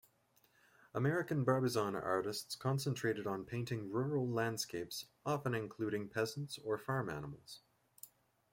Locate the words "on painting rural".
3.27-4.27